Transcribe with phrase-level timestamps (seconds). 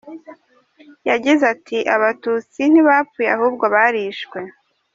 [1.09, 4.39] Yagize ati” Abatutsi ntibapfuye ahubwo barishwe.